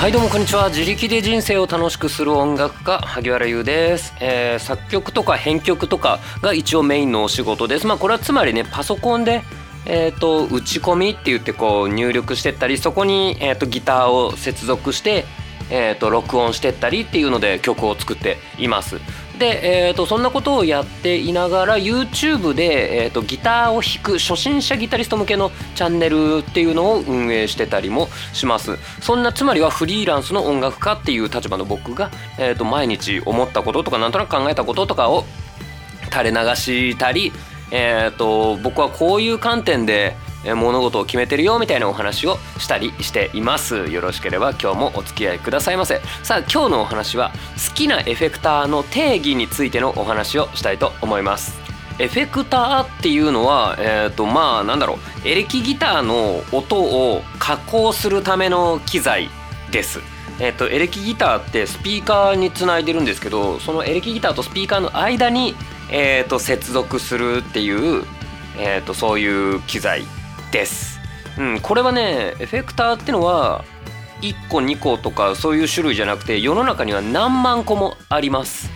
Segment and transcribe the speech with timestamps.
[0.00, 0.70] はいどうもこんにちは。
[0.70, 7.86] 自力で人生を楽しくする音楽家萩原優です、えー、作曲とか編曲とかが一応メインのお仕事です。
[7.86, 9.42] まあこれはつまりねパソコンで
[9.84, 15.26] えーと、打ち込みって言ってこう入力してったりそこに、えーと、ギターを接続して、
[15.70, 18.96] えーと録音してったりっていうので曲を作っています。
[19.40, 28.76] で、えーと、そんなことをやっていながら YouTube で、えーと、ギターを弾く初心者ギタリスト向けのチャンネルっていうのを運営してたりもします。
[29.00, 35.24] そんなつまりはフリーランスの音楽家っていう立場の僕が、えーと、毎日思ったこととかなんとなく考えたこととかを
[36.12, 37.32] 垂れ流したり、
[37.70, 43.90] えー、と僕はこういう観点で物事を決めてるよみたいなお話をしたりしています。
[43.90, 46.00] よろしければ今日もお付き合いくださいませ。
[46.22, 47.30] さあ今日のお話は
[47.68, 51.58] 好きなエフェクターの定義についてのお話をしたいと思います。
[51.98, 55.28] エフェクターっていうのはえっ、ー、とまあなんだろう。
[55.28, 59.28] エレキギターの音を加工するための機材
[59.70, 60.00] です。
[60.42, 65.54] えーと、エレキギターってスピーカーにつないでるんですけどそのエレキギターとスピーカーの間に、
[65.90, 68.06] えーと、接続するっていう、
[68.58, 70.06] えーとそういう機材
[70.50, 71.00] です。
[71.38, 73.64] うん、これはねエフェクターってのは
[74.20, 78.70] 1個2個とかそういう種類じゃなくて世の中には何万個もあります。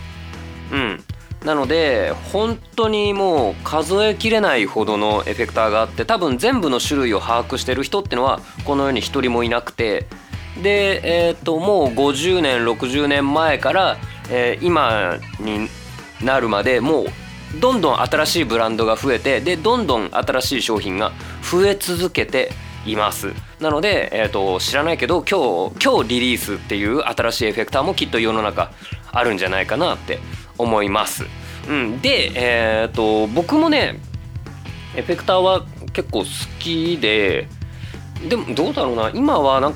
[0.71, 1.03] うん、
[1.45, 10.07] なので本当にもう数えきれないほどのエフェクターがあって多分全部の種類を把握してる人ってのはこの世に一人もいなくて
[10.63, 13.97] で、えー、ともう50年60年前から、
[14.31, 15.69] えー、今に
[16.23, 17.05] なるまでもう
[17.59, 21.11] どんどん新しいブランドが増えてでどんどん新しい商品が
[21.41, 22.51] 増え続けて
[22.85, 23.33] います。
[23.59, 28.71] なので、えーと、知らないけど今日今日リリースっていう新しいエフェクターもきっと世の中
[29.11, 30.19] あるんじゃないかなって
[30.57, 31.25] 思います、
[31.67, 33.99] うん、で、えーと、僕もね
[34.95, 36.25] エフェクターは結構好
[36.59, 37.47] きで
[38.29, 39.09] でもどうだろうな。
[39.13, 39.73] 今はなん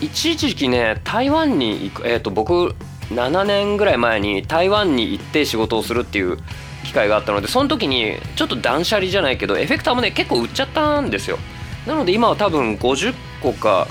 [0.00, 2.74] 一時期ね台湾に行く、えーと僕
[3.10, 6.38] 7年ぐらい前に台湾に行って仕事をするっていう
[6.84, 11.38] 機会があったのでその時にちょっと断捨離じゃないけどエフェクターもね結構売っちゃったんですよ。
[11.86, 13.86] なので今は多分50個か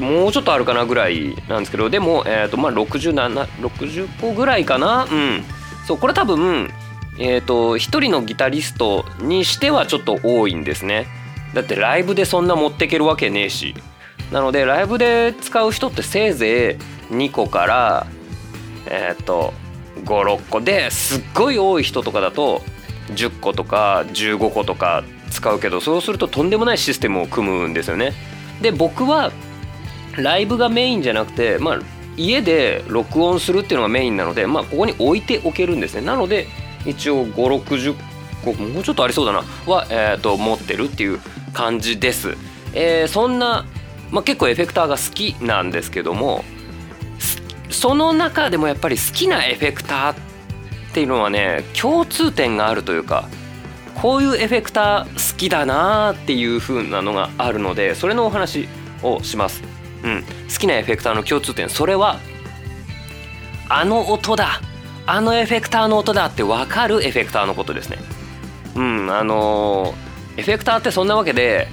[0.00, 5.06] もうちょっとあるかなぐらいなんですけどでも、えーとまあ、6760個ぐらいかな？
[5.10, 5.44] うん。
[5.86, 6.70] そうこれ多分
[7.20, 11.08] えーと、1人のギタリストにしてはちょっと多いんですね。
[11.52, 13.74] だってライブでそんな持ってけるわけねえし。
[14.30, 16.78] なのでライブで使う人ってせいぜ
[17.10, 18.06] い2個から
[18.86, 19.52] えっ、ー、と
[20.08, 22.62] 56個ですっごい多い人とかだと
[23.10, 28.14] 10個とか15個とか使うけどそうするととんでもないシステムを組むんですよね。
[28.62, 29.30] で僕は
[30.16, 31.80] ライブがメインじゃなくて、まあ、
[32.16, 36.00] 家で録音するっていうのがメインなので、まあ、ここに置いておけるんですね。
[36.00, 36.48] なので
[36.86, 37.94] 一応560
[38.44, 41.20] 個もうちょっとありそうだなは、えーと、持ってるっていう
[41.52, 42.36] 感じです。
[42.72, 43.66] えー、そんな、
[44.10, 46.44] まあ、結構エフェクターが好きなんですけども
[47.70, 50.14] その中でもやっぱり好きなエフェクターっ
[50.94, 53.28] ていうのはね共通点があるというか
[53.94, 58.68] こういうエフェクター好きだなーっていう風なのがあるのでそれのお話
[59.02, 59.62] をします。
[60.04, 62.20] うん、好きなエフェクターの共通点それは
[63.68, 64.60] あの音だ
[65.06, 67.98] あのエフェクターの音だって分かるエフェクターのことですね。
[68.76, 71.66] うんあのー、エフェクターってそんなわけで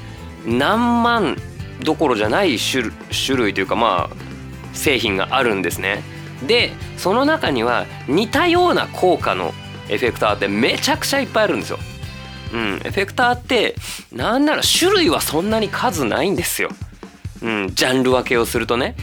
[0.45, 1.38] 何万
[1.83, 2.91] どころじゃない種
[3.38, 4.25] 類というかまあ
[4.75, 6.03] 製品があるんですね。
[6.46, 9.53] でその中には似たような効果の
[9.90, 11.80] エフェクターってめちゃくちゃいっぱいあるんですよ。
[12.53, 13.75] うん、エフェクターって
[14.12, 16.69] なんなら種類はそんなに数ないんですよ。
[17.41, 18.96] うん、ジャンル分けをするとね。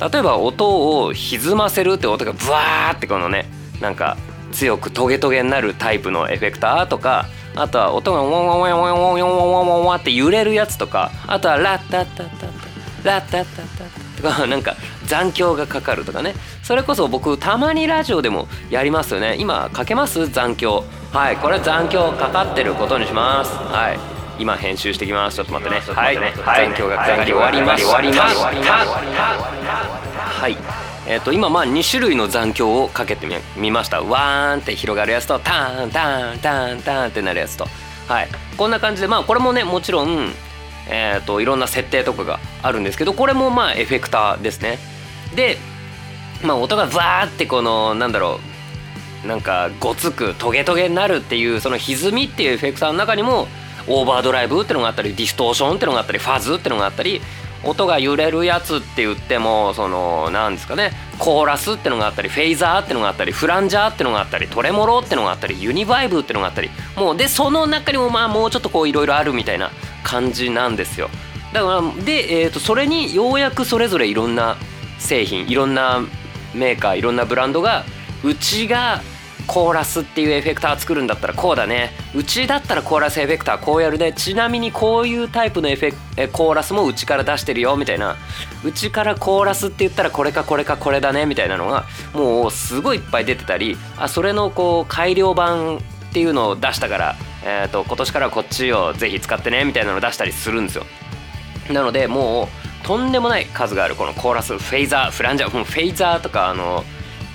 [0.00, 3.46] 例えば音を歪ませるって音がブワーってこのね
[3.80, 4.16] なんか
[4.52, 12.50] 強くトゲトゲになるタイプのエフェクターとかあとは音がワンワンワンワンワンワンワンワンワンワンって揺れるやつとかあとはラッタッタッタッ
[13.02, 14.74] タラッタッタッタッタか なんか
[15.06, 16.34] 残響がかかるとかね。
[16.62, 19.36] それこそ僕たまにラジオでもやりますよね。
[19.38, 20.28] 今かけます？
[20.28, 20.84] 残響。
[21.12, 23.52] はいこれ残響かかってることにします。
[23.54, 23.98] はい。
[24.38, 25.36] 今編集してきます。
[25.36, 25.82] ちょっと待ってね。
[25.94, 27.96] はい、残響がかかり終わりました
[30.40, 30.56] はい
[31.08, 37.66] えー、と今まあ2種類の残響をかけてみましたワーンって広がるやつとターンターンターンターンってなるやつと
[38.08, 40.32] はいこんな感じでまあこれもねもちろん
[40.88, 44.78] えーと、いろんな設定とかがあるんですけどこれもまあエフェクターですね。
[45.34, 45.58] で、
[46.42, 48.40] まあ、音がザーってこのなんだろ
[49.24, 53.48] うなんかごつくトゲトゲになるっていうその歪みっていうエフェクターの中にも
[53.88, 57.20] オーバードライブってのがあったりディストーションってのがあったりファズってのがあったり
[57.64, 66.70] 音が揺れるやつって言ってもそのなんですかねコーラスってのがあったりフェイザーってのがあったりフランジャーってのがあったりトレモロってのがあったりユニバイブってのがあったり。
[66.96, 69.70] もうでその中にもまあもうちょっとこういろいろあるみたいな
[70.06, 71.10] 感じなんですよ。
[71.52, 74.56] だからで、えー、とそれにようやくそれぞれいろんな
[74.98, 76.00] 製品いろんな
[76.54, 77.84] メーカーいろんなブランドが
[78.22, 79.02] うちが
[79.46, 81.92] コーラスっていうエフェクター作るんだったらこうだね。
[82.14, 84.12] うちだったらコーラスエフェクターこうやるね。
[84.12, 88.16] ちなみにこういうタイプのエフェえコーラスもうちから出してるよみたいな。
[88.64, 97.16] うちからコーラスって言ったらこれかこれかこれだねみたいなのがもうすごいいっぱい出てたりあそれのこう改良版っていうのを出したから、
[97.48, 100.84] えーと、今年からこっちをぜひ使ってねみたいなのを出したりするんですよ。
[101.70, 102.48] なのでも
[102.82, 106.84] うとんでもない数があるこのコーラスフェイザーフランジャーフェイザーとかあの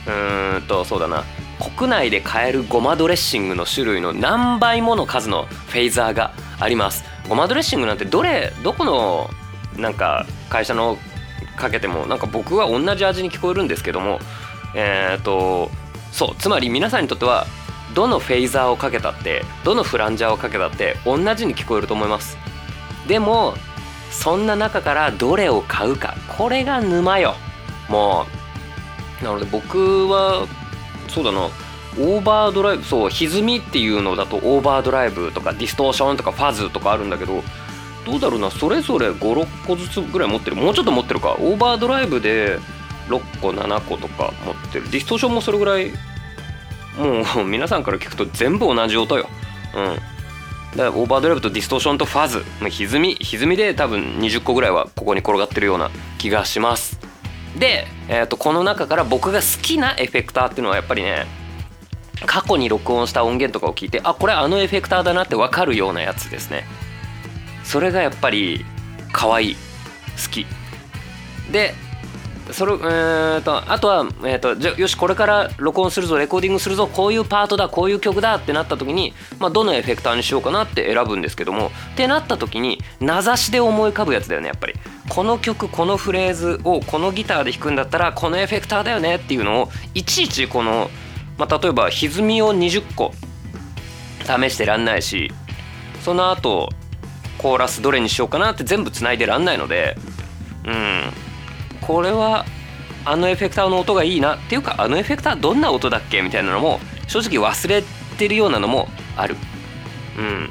[0.06, 1.24] うーんとそうだな。
[1.78, 7.06] 国内で買えるごまドレッシングの種類の何倍もの数のフェイザーがあります。
[7.30, 9.30] ごまドレッシングなんてどれどこの
[9.78, 10.98] なんか会社の
[11.56, 14.20] かけてもなんか僕は同じ味に聞こえるんですけども
[14.76, 15.70] えっ、ー、と
[16.12, 17.46] そうつまり皆さんにとっては
[17.94, 22.38] どのフェイザーをかけたってどのフランジャーをかけたって同じに聞こえると思います。
[23.08, 23.56] でも
[24.10, 27.36] そんな中からどれを買うかこれが沼よ。
[27.90, 28.26] も
[29.22, 30.48] うなので僕は
[31.08, 31.50] そうだな
[32.00, 37.44] オーバードライブそう歪みっていうのだとオーバードライブとかディストーションとかファズとかあるんだけど
[38.06, 40.56] どうだろうなそれぞれ56個ずつぐらい持ってる。
[40.56, 41.34] もうちょっと持ってるか。
[41.34, 42.60] オーバードライブで
[43.10, 44.90] 6個7個とか持ってる。
[44.90, 45.92] ディストーションもそれぐらい
[46.98, 49.28] もう皆さんから聞くと全部同じ音よ。
[49.76, 49.96] うん。
[50.72, 57.00] だからオーバードライブとディストーションとファズ歪み歪みで多分20個ぐらいはここに転がってるような気がします。
[57.58, 61.26] で、えー、とこの中から僕が好きなエフェクターっていうのはやっぱりね
[62.26, 66.66] 過去に録音した音源とかを聞いてあこれあのエフェクターだなって分かるようなやつですね。
[67.64, 68.66] それがやっぱり
[69.12, 70.46] 可愛い好き。
[71.52, 71.74] で
[72.54, 84.74] それえーとあとは、えーと、じゃよしこれから録音するぞレコーディングするぞこういうパートだこういう曲だってなった時に、まあ、どのエフェクターにしようかなって選ぶんですけどもってなった時に名指しで思い浮かぶやつだよねやっぱり。
[85.10, 90.90] この曲このフレーズをこのギターで弾くんだったらこのエフェクターだよねっていうのをいちいちこの、
[91.38, 93.12] まあ、例えば歪みを20個
[94.22, 95.30] 試してらんないし
[96.02, 96.70] その後
[97.38, 99.98] コーラスどれにしようかなって全部つないでらんないので
[100.66, 101.31] うん。
[101.82, 102.46] これは
[103.04, 107.84] あのエフェクターの音がいいなっていうかあのエフェクターどんな音だっけみたいなのも正直忘れ
[108.18, 108.88] てるようなのも
[109.18, 109.36] ある。
[110.18, 110.50] うん、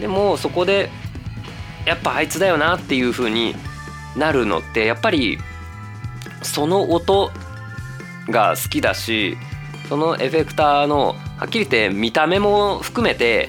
[0.00, 0.90] でもそこで
[1.84, 3.54] やっぱあいつだよなっていう風に
[4.16, 5.38] なるのってやっぱり
[6.42, 7.30] その音
[8.28, 9.36] が好きだし
[9.88, 13.48] そのエフェクターのはっきり言って見た目も含めて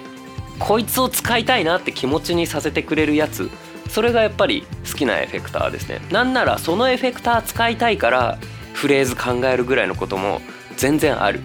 [0.60, 3.50] こいつを使いたいなって気持ちにさせてくれるやつ
[3.94, 6.02] それがやっぱり好きなエフェクターですね。
[6.10, 8.40] なんならそのエフェクター使いたいから
[8.74, 10.42] フレーズ考えるぐらいのことも
[10.78, 11.42] 全然ある。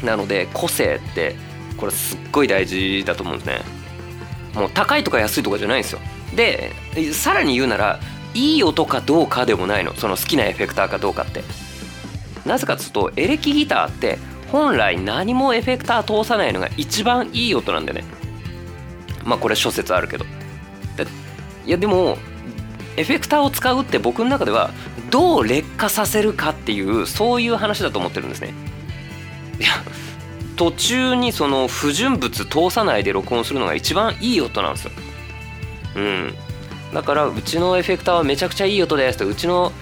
[0.00, 0.06] うん。
[0.06, 1.36] なので個性って
[1.76, 3.60] これすっごい大事だと思うんですね。
[4.54, 6.00] もう高いとか安いとかじゃないんですよ。
[6.34, 6.72] で
[7.12, 8.00] さらに言うなら
[8.32, 9.94] いい音かどうかでもないの。
[9.96, 11.42] その好きなエフェクターかどうかって。
[12.46, 14.18] なぜかっつうとエレキギターって
[14.50, 18.04] 本来何もエフェクター通さないのが一番いい音なんだよね。
[19.24, 20.24] まあこれ諸説あるけど。
[21.68, 22.16] いやでも
[22.96, 24.70] エフェクターを使うって僕の中では
[25.10, 28.54] どう劣化させるかっていうそういう話だと思ってるんですね。
[29.60, 29.68] いや
[30.56, 34.90] 途中にその不純物通さないで録音するのが一番いい音なんですよ。
[35.96, 36.34] うん。
[36.94, 39.72] だからうちのエフェクターはめちゃくちゃいい音ですってうちの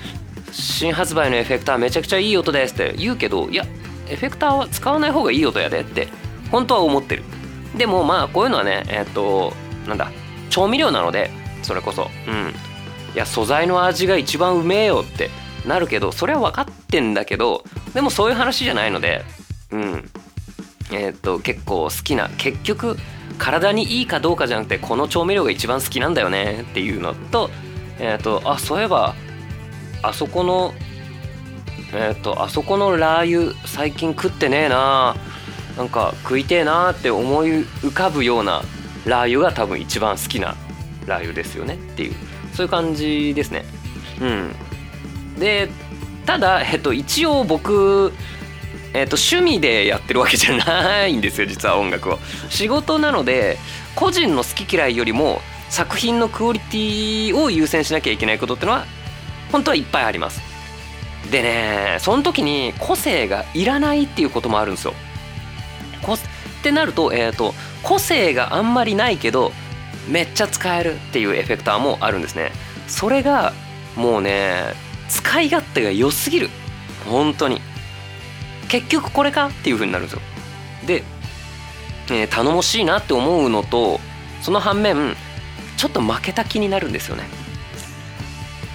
[0.50, 3.64] 新発売のエフェクターめちゃくちゃいい音ですって言うけどいや
[4.08, 6.08] エフェクターは使わない方がいい音やでって
[6.50, 7.22] 本当は思ってる。
[7.76, 9.52] でもまあこういうのはねえっと
[9.86, 10.10] なんだ
[10.50, 11.30] 調味料なので
[11.66, 12.10] それこそ。
[12.28, 12.54] うん。
[13.14, 15.30] いや素材の味が一番うめえよって
[15.66, 19.24] なるけどそれは分かってんだけどでもそういう話じゃないので。
[19.70, 20.10] うん。
[20.92, 22.96] えっと結構好きな結局
[23.38, 27.50] 体にいいかどうかじゃなくてこの調味料が一番好きなんだよねっていうのと
[27.98, 29.14] えっ、とあそういえば
[30.02, 30.74] あそこの
[31.92, 35.16] えっ、とあそこのラー油最近食ってねえな
[35.76, 37.48] なんか食いてえなって思い
[37.82, 38.62] 浮かぶような
[39.04, 40.54] ラー油が多分一番好きな
[41.06, 42.14] ラー油ですよねっていう
[42.54, 43.64] そういう感じですね
[44.20, 44.54] うん
[45.38, 45.68] で
[46.24, 48.12] ただえっと一応僕
[48.94, 52.18] えーと、趣味でやってるわけじゃないんですよ実は音楽を。
[52.48, 53.58] 仕事なので
[53.94, 58.86] 個人の好き嫌いよりも作品のクオリティを優先しなきゃいけないことってのは
[59.52, 60.40] 本当はいっぱいあります。
[61.30, 64.94] でねその時に個性がいらないっていうこともあるんですよ。
[66.06, 69.52] ってなると,、えー、と個性があんまりないけど
[70.08, 72.52] めっちゃ使えるっていうエフェクターもあるんですね。
[72.88, 73.52] それが
[73.96, 74.74] もうね
[75.08, 76.50] 使い勝手が良すぎる
[77.06, 77.60] 本当に。
[78.68, 80.22] 結局これかっていう風になるんですよ。
[80.86, 81.02] で、
[82.10, 84.00] えー、頼もしいなって思うのと
[84.40, 85.16] その反面
[85.76, 87.24] ちょっと負けた気になるんですよね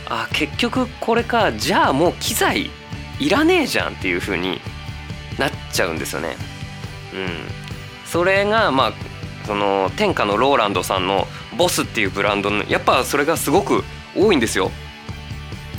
[0.07, 2.69] あ結局これかじゃあもう機材
[3.19, 4.59] いらねえじゃんっていう風に
[5.39, 6.35] なっちゃうんですよね
[7.13, 7.29] うん
[8.05, 8.93] それがまあ
[9.45, 13.83] その天下のローランドさんのボスっていうブランドのやっぱそれがすごく
[14.15, 14.71] 多いんですよ。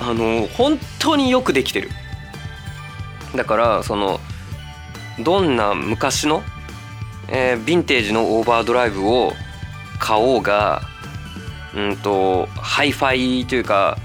[0.01, 1.91] あの本当によくできてる。
[3.37, 4.21] だからその
[5.21, 6.43] どんな昔の、
[7.29, 9.33] えー、ヴィンテージのオーバードライブを
[9.99, 10.83] 買おうが
[11.75, 13.97] うんとハイファイというか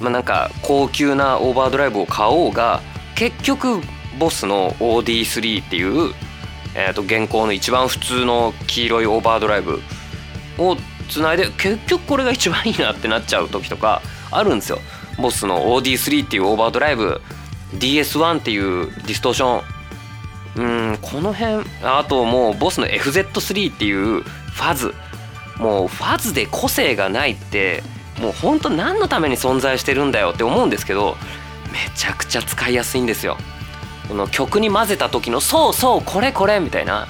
[0.00, 2.80] まあなんか高級なオーバードライブを買おうが
[3.14, 3.80] 結局
[4.18, 6.14] ボスの OD3 っていう、
[6.74, 9.80] えー、と現行の一番普通の黄色いオーバードライブ
[10.58, 10.76] を
[11.08, 14.00] つないで結局これが一番いいなってなっちゃう時とか
[14.30, 14.78] あるんですよ。
[15.18, 17.20] ボスの OD3 っていうオーバードライブ
[17.74, 19.62] DS1 っていうディストーション
[20.54, 24.94] うんこの辺あともうボスの FZ3 っていうファズ
[25.58, 27.82] もうファズで個性がないって
[28.20, 31.16] もうほんと何のために存在してるんだよって思うんですけど
[31.72, 33.38] めちゃくちゃ使いやすいんですよ。
[34.08, 37.06] この曲に混ぜた時の「そうそうこれこれ」みたいな。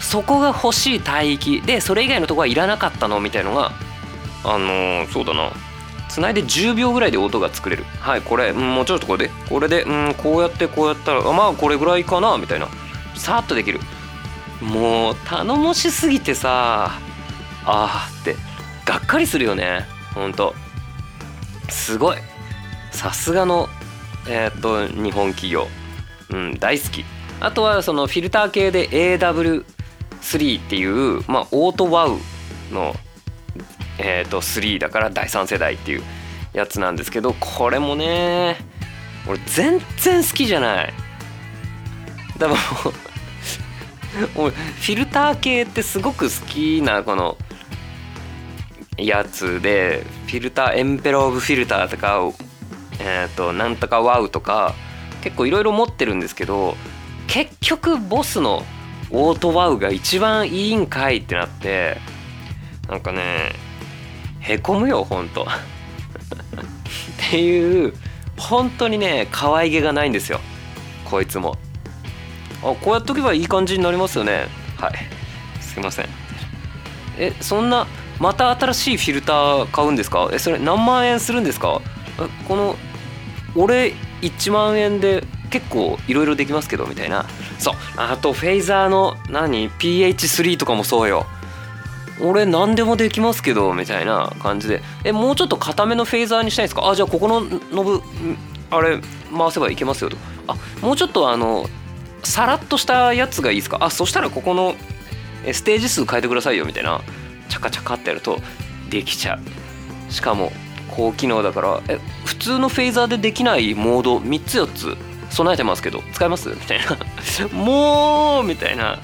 [0.00, 3.72] そこが欲しい帯域でそれ以外のとこはいらなかったのみたいのが
[4.44, 5.50] あのー、そうだな。
[6.08, 7.84] つないで10秒ぐらいで音が作れる。
[8.00, 9.32] はいこれ、うん、もうちょっとこれで。
[9.48, 12.68] これで、うん、こうやってこうやったらまあこれぐらいかなみたいな。
[13.14, 13.80] さっとできる。
[14.60, 16.92] もう頼もしすぎてさ
[17.64, 18.36] あーって。
[18.84, 19.86] がっかりするよね。
[20.14, 20.54] ほんと。
[21.68, 22.18] すごい。
[22.92, 23.68] さすがの
[24.26, 25.68] えー、っと日本企業。
[26.30, 27.04] うん大好き。
[27.40, 32.18] あとはそのフィルター系で AW3 っていうまあオートワウ
[32.72, 32.94] の
[33.98, 36.02] えー、と3だから第3世代っていう
[36.52, 38.56] やつなんですけどこれもね
[39.26, 40.92] 俺全然好きじゃない。
[42.38, 42.60] だから
[44.36, 47.36] 俺フィルター系ってすごく好きなこの
[48.96, 52.20] やつでフィルターエンベロープフィルターとか
[53.00, 54.74] えっ、ー、となんとかワウとか
[55.28, 56.74] 結構いろいろ持ってるんですけど
[57.26, 58.64] 結局ボスの
[59.10, 61.98] オートワウが一番いいんかいってなって
[62.88, 63.52] なんかね
[64.40, 65.44] へこむよほんと。
[65.44, 67.92] っていう
[68.38, 70.40] 本当にね可愛げがないんですよ。
[71.04, 71.58] こいつも。
[72.62, 74.46] あこうやっとけばいい感じになりますよね。
[74.78, 74.94] はい。
[75.60, 76.06] すいません。
[77.18, 77.86] えそんな
[78.18, 80.30] また新しいフィルター買うんですか？
[80.32, 81.82] えそれ何万円するんですか？
[82.46, 82.76] この
[83.54, 87.24] 俺1万円で結構いろいろできますけどみたいな。
[87.58, 87.74] そう。
[87.96, 91.26] あとフェイザーの何？PH3 とかもそうよ。
[92.20, 94.82] 俺何でもできますけどみたいな感じで。
[95.04, 96.88] えもうちょっと固めのフェーザーにしたいんですか？
[96.88, 98.02] あじゃあここのノブ
[98.70, 99.00] あれ
[99.36, 100.16] 回せばいけますよと。
[100.48, 101.66] あもうちょっとあの
[102.24, 103.78] さらっとしたやつがいいですか？
[103.80, 104.74] あそしたらここの
[105.52, 107.00] ステージ数変えてくださいよみたいな。
[107.48, 108.38] チャカチャカってやると
[108.90, 110.12] できちゃう。
[110.12, 110.52] しかも
[110.88, 114.96] 高機能だからえ普通のフェーザーでできないモード3つ4つ
[115.30, 116.48] 備えてますけど使えます？
[116.48, 116.96] みたいな。
[117.52, 118.98] もうみたいな。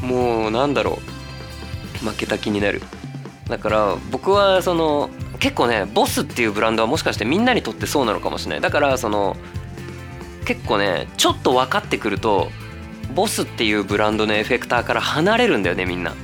[0.00, 1.00] もうなんだろ
[2.02, 2.08] う。
[2.08, 2.82] 負けた気になる。
[3.48, 8.60] だから僕はその結構ねボスっていうブランドはもしかしてみんなにとってそうなのかもしれない。
[8.60, 9.36] だからその
[10.44, 12.50] 結構ねちょっと分かってくると
[13.14, 16.14] ボスっていうブランドのエフェクターから離れるんだよねみんな。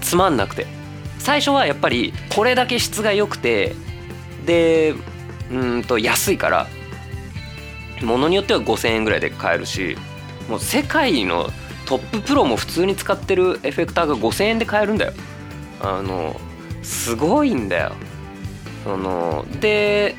[0.00, 0.66] つまんなくて。
[1.22, 3.74] 最初はやっぱりこれだけ質が良くて
[4.44, 4.94] で
[5.52, 6.66] うんと安いから
[8.02, 9.96] ものによっては5,000円ぐらいで買えるし
[10.48, 11.50] もう世界の
[11.86, 15.12] トッププロも普通に使ってるエフェクターが5000円で買えるんだよ。
[15.80, 16.40] あの
[16.82, 17.92] すごいんだよ。
[18.82, 20.16] そので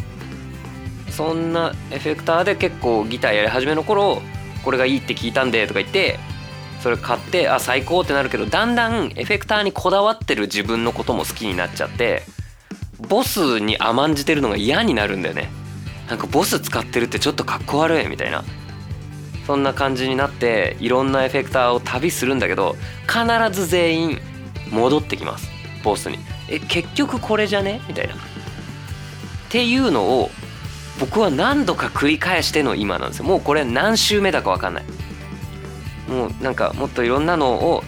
[1.09, 4.21] そんなエフェクターで結構ギターやり始めの頃
[4.63, 6.17] これがいいって聞いたんでとか言って
[6.83, 12.23] それ買ってあ最高ってなるけどだんだんエフェクターにこだわってる自分のことも好きになっちゃって
[13.07, 15.49] ボスに甘んじてるのが嫌になるんだよね。
[16.09, 18.43] なんかボス使ってるってちょっとかっこ悪いみたいな。
[19.47, 22.75] そんな感じになっていろんなエフェクターを旅するんだけど
[23.07, 24.21] 必ず全員
[24.69, 25.49] 戻ってきます
[25.83, 26.17] ボスに。
[26.49, 27.79] え結局これじゃね？
[27.87, 28.13] みたいな。
[28.13, 28.17] っ
[29.49, 30.29] ていうのを
[30.99, 33.25] 僕は何度か繰り返しての今なんですよ。
[33.25, 34.83] もうこれ何週目だか分かんない。
[36.07, 37.83] もうなんかもっといろんなのを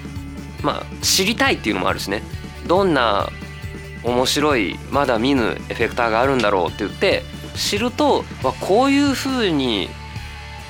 [0.62, 2.24] まあ知りたいっていうのもあるしね。
[2.68, 3.30] どんな
[4.04, 7.24] 面白いまだ見ぬエフェクターがあるんだろうって言って
[7.56, 9.90] 知るとわこういう風に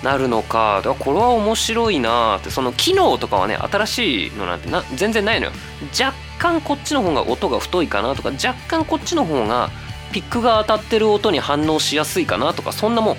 [0.03, 5.51] なるのかこれは面白いなってその機能とかはね新しいのなんてな全然ないのよ。
[5.99, 9.69] 若干こっちの方が音が太いかなとか若干こっちの方が
[10.11, 13.17] ピックが当たってる音に反応しやすいかなとかそんなもん。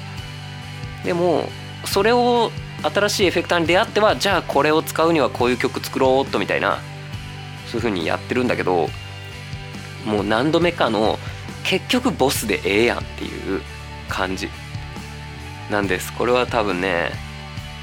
[1.04, 1.48] でも
[1.84, 2.50] それを
[2.90, 6.78] 新しいエフェクターに出会ってはじゃあこれを使うにはこういう曲作ろうっとみたいな
[7.66, 8.88] そういう風にやってるんだけど
[10.04, 11.18] もう何度目かの
[11.64, 13.60] 結局ボスでええやんっていう
[14.08, 14.48] 感じ
[15.70, 16.12] なんです。
[16.12, 17.10] これは多分ね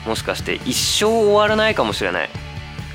[0.08, 2.30] もしかして一生終わらないかもしれない。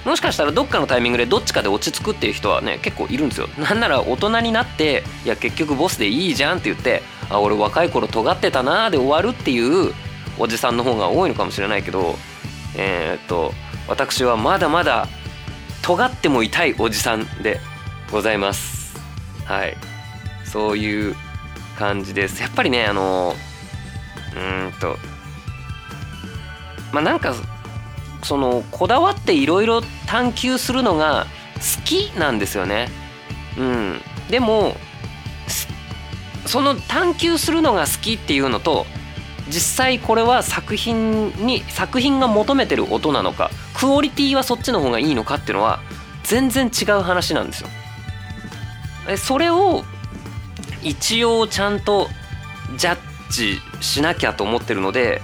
[0.04, 3.48] もしかしたらどっかのタイミングでどっちかで落ち着くっていう人はね結構いるんですよ。
[3.58, 9.92] なんなら大人になっていや結局ボスでいいじゃんって言ってあ俺若い頃尖ってたなーで終わるっていう
[10.38, 12.16] おじさんの方が多いのかもしれないけど
[12.76, 13.52] えー、っと
[13.88, 15.08] 私はまだまだ
[15.82, 17.60] 尖っても痛いおじさんで
[18.10, 18.98] ございます。
[19.44, 19.76] はい。
[20.44, 21.14] そういう
[21.78, 22.42] 感じです。
[22.42, 23.34] やっぱりねあの
[24.36, 24.96] うんと
[26.92, 27.34] まあなんか
[28.22, 31.26] そのこだわっていろいろ探求するのが
[31.56, 32.88] 好きなんですよね。
[33.56, 34.76] うん、でも
[36.46, 38.86] その探求するのが好きっていうのと
[39.48, 45.80] 実際これは作品に作品が求めてる音なのかクオリティはそっちの方がいいのかっていうのは
[46.24, 47.68] 全然違う話なんですよ。
[49.16, 49.84] それを
[50.82, 52.08] 一応ちゃんと
[52.76, 52.98] ジャッ
[53.30, 55.22] ジしなきゃと思ってるので、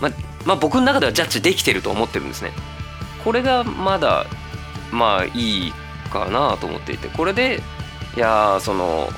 [0.00, 0.10] ま
[0.44, 2.50] まあ、僕の中ではジャッジできてると思ってるんですね。
[3.22, 4.26] これがまだ
[4.90, 5.72] まあいい
[6.10, 7.60] かなと思っていてこれで
[8.16, 9.08] いやその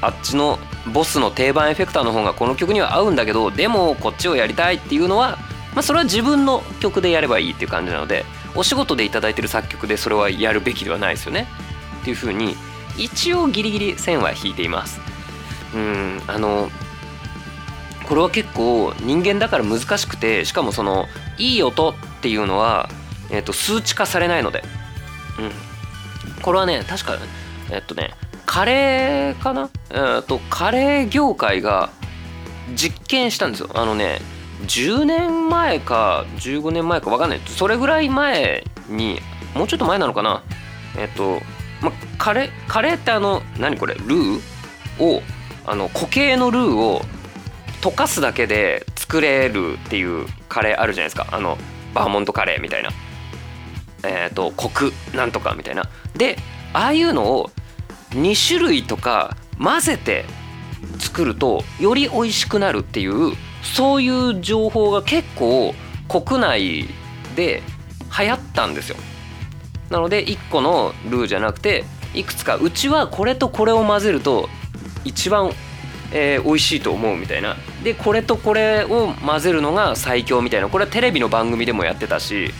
[0.00, 0.58] あっちの
[0.92, 5.38] ボスの定番エフェクターの方がこの曲には合うんだけどでもこっちをやりたいっていうのは、
[5.74, 8.24] まあ、それは自分の曲でやればいいっていう感じなので
[8.54, 11.46] お仕事で頂いてる作曲でそれはやるべきではないですよね。
[12.00, 12.56] っていうふうに
[12.96, 15.00] 一応ギリギリ線は引いています。
[15.74, 16.70] うんあの
[18.08, 21.06] これは結構人間だから難しくてしかもその
[21.38, 22.88] いい音っていうのは、
[23.30, 24.62] えー、と数値化されないので、
[25.40, 27.18] うん、これはね確か
[27.70, 28.14] えっとね
[28.46, 29.68] カレーかな？
[29.90, 31.90] えー、とカレー業界が
[32.74, 33.70] 実験したんですよ。
[33.74, 34.20] あのね
[34.62, 37.40] 10年前か15年前か分かんない。
[37.44, 39.20] それぐらい前に
[39.54, 40.42] もうちょっと前なのかな？
[40.96, 41.40] えっと、
[41.82, 43.94] ま、カレーカレーってあの何これ？
[43.94, 44.40] ルー？
[44.98, 45.20] を
[45.66, 47.02] あの固形のルーを
[47.82, 51.26] 溶かすだけで作れるっていうカレーあるじゃないですか。
[51.32, 51.58] あの
[51.92, 52.90] バーモントカレーみたいな。
[54.04, 55.88] えっ、ー、とコクなんとかみたいな。
[56.16, 56.38] で
[56.72, 57.50] ああいうのを
[58.16, 60.24] 2種類とか混ぜて
[60.98, 65.74] 作るとより美味しくなるっていうそういう情報が結構
[66.08, 66.88] 国内
[67.34, 67.62] で
[68.18, 68.96] 流行ったんですよ。
[69.90, 74.48] なので1個のルーじゃなくていくつかうちはこれとこれを混ぜると
[75.04, 75.52] 一番、
[76.12, 77.56] えー、美味しいと思うみたいな。
[77.84, 80.68] でこれとこれを混ぜるのが最強みたいな。
[80.68, 82.52] これはテレビの番組でもやってたし、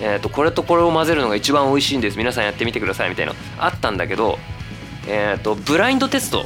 [0.00, 2.18] えー、とこれとこれを混ぜるのが一番美味しいんです。
[2.18, 3.34] 皆さんやってみてくださいみたいな。
[3.58, 4.38] あったんだけど、
[5.08, 6.44] えー、とブラインドテスト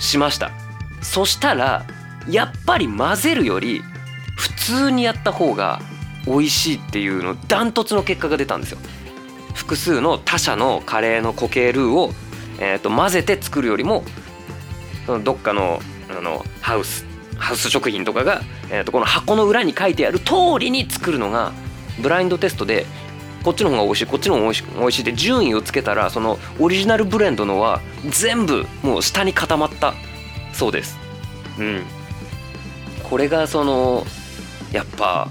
[0.00, 0.50] しました。
[1.00, 1.86] そしたら
[2.28, 3.82] やっぱり混ぜるより
[4.36, 5.80] 普通にやった方が
[6.26, 8.78] 美味しいっていうのダントツの結果が出たんですよ。
[9.54, 12.12] 複数の他社のカレーの固形ルーを、
[12.58, 14.02] えー、と混ぜて作るよりも
[15.06, 15.80] そのどっかの
[16.16, 21.52] あのハウスハウス食品とかが、えー、とこの箱の裏に書いてある通りに作るのが
[22.00, 22.86] ブラインドテストで
[23.42, 29.94] こっちの方が美味しいこっちの方が美味しい美味しいで順位をつけたらそのオリジナルブレンドのは全部もう下に固まった
[30.52, 30.98] そうです。
[31.58, 31.82] うん。
[33.02, 34.06] これがその
[34.72, 35.28] やっぱ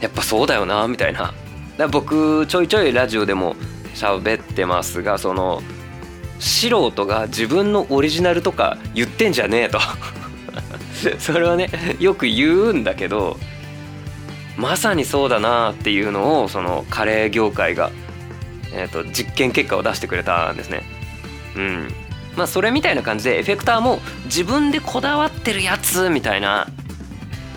[0.00, 1.32] やっぱそうだよなみたいな。
[1.76, 3.56] だ僕ちょいちょいラジオでも
[3.94, 5.62] 喋ってますがその
[6.38, 9.78] 素人が自分のオリジナルとか言ってんじゃねえと。
[11.18, 13.38] それはねよく言うんだけど
[14.56, 17.90] まさにそうだなっていうのをそのカレー業界が、
[18.72, 20.82] えーと、実験結果を出してくれたんですね。
[21.56, 21.88] うん
[22.36, 26.66] まあそれみたいな感じでエフェクターも自分でこだわってるやつみたいな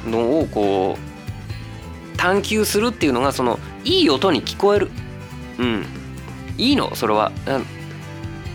[0.06, 4.90] のをこう探求するっていうのがそのいい音に聞こえる。
[5.60, 5.86] うん。
[6.58, 6.94] いいの？
[6.96, 7.32] それは。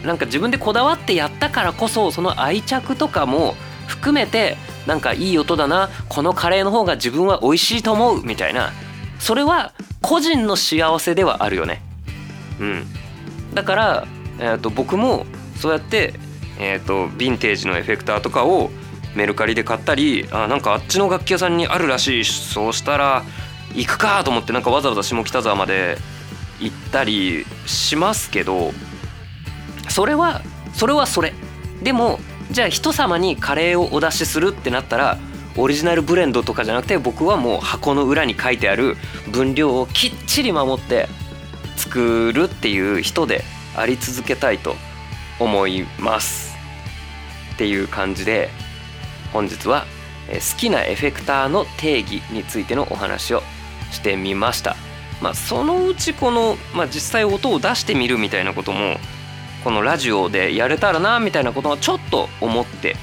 [0.04, 3.54] なんか自分でこだわってやったからこそその愛着とかも
[3.90, 5.90] 含めてなんかいい音だな。
[6.08, 8.24] このカレーの方が自分は美味しいと思う。
[8.24, 8.70] みたいな。
[9.18, 11.82] それは個人の幸せではあるよね。
[12.60, 12.86] うん、
[13.54, 14.06] だから、
[14.38, 15.26] えー、と僕も
[15.56, 16.14] そうやって、
[16.58, 18.70] えー、とヴィンテージのエフェクターとかを
[19.14, 22.24] メルカリで買ったりあなんかあっちの楽器屋さんにあるらしい。
[22.24, 23.24] そうしたら
[23.74, 25.98] 行くかと思ってなんかわざわざ下北沢まで
[26.60, 28.72] 行ったりしますけど
[29.88, 31.32] それはそれはそれ。
[31.82, 35.18] でもじゃあ人様にカレーをお出しするってなったら
[35.56, 38.96] オリジナルブレンドとかじゃなくて僕はもう箱の裏に書いてある
[39.30, 41.08] 分量をきっちり守って
[41.76, 43.42] 作るっていう人で
[43.76, 44.74] あり続けたいと
[45.38, 46.56] 思います
[47.54, 48.48] っていう感じで
[49.32, 49.84] 本日は
[50.28, 53.42] 好きなエフェクターの定義についてのお話を
[53.90, 54.76] してみました。
[55.20, 58.96] まあ、そのうちこの、まあ、実際音を出してみるみたいなことも
[59.62, 62.96] このラジオでやれたらなみたいなことはちょっと思って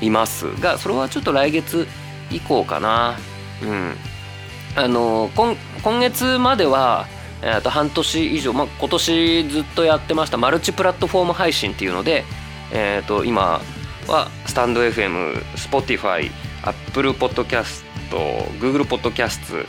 [0.00, 1.86] いますがそれはちょっと来月
[2.30, 3.18] 以降かな。
[3.62, 3.94] うん、
[4.74, 7.06] あの今今月までは
[7.42, 12.24] えー、と半年以上、まあ、今年ずっとやってましたマルチプラットフォーム配信っていうので、
[12.72, 13.60] えー、と今
[14.06, 16.30] はスタンド FM、Spotify、
[16.62, 17.84] Apple Podcast、
[18.60, 19.66] Google Podcast、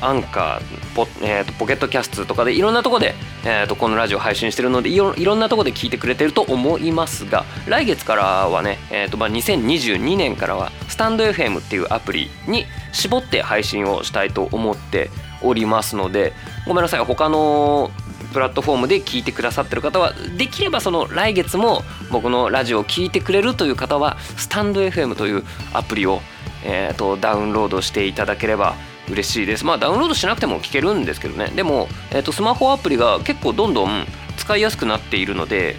[0.00, 15.10] アンカーポ,、えー、とポケットキャストとかでいろんなとこで、えー、とこのラジオ配信してるのでいろんなとこで聞いてくれてると思いますが来月からはね、えーとまあ、2022年からはスタンド FM っていうアプリに絞って配信をしたいと思って
[15.42, 16.32] おりますので
[16.66, 17.90] ごめんなさい他の
[18.32, 26.20] プラットフォームで聞いてくださってる方はできればその来月も僕のラジオを聴いてくれるという方はスタンド FM というアプリを、
[26.64, 28.74] えーと、ダウンロードしていただければ
[29.08, 29.64] 嬉しいです。
[29.64, 31.48] まあダウンロードしなくても聞けるんですけどね。
[31.54, 35.76] でも、えーと、スマホアプリが結構どんどん使いやすくなっているので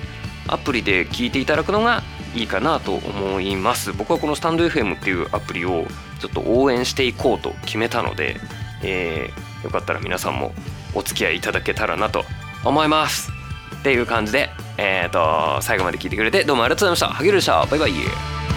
[0.47, 2.03] アプリで聞いていただくのが
[2.35, 3.93] いいかなと思います。
[3.93, 5.85] 僕はこのスタンド FM っていうアプリを
[6.19, 8.37] ちょっと応援していこうと決めたので、
[8.83, 10.53] えー、よかったら皆さんも
[10.93, 12.23] お付き合いいただけたらなと
[12.63, 13.31] 思います。
[13.79, 17.17] っていう感じでえ、ー、と最後まで聞いてくれてどうもありがとうございました。
[17.17, 17.65] ハゲルでした。
[17.65, 18.54] バイバイ。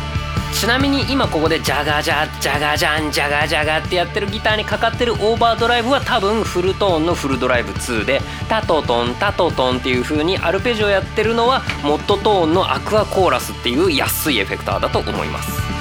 [0.59, 15.78] ちなみに今ここでジャガジャジャガジャンジャガジャガってやってるギターにかかってるオーバードライブは多分フルトーンのフルドライブ2でタトトンタトトンっていう風にアルペジオやってるのはモッドトーンのアクアコーラスっていう安いエフェクターだと思います。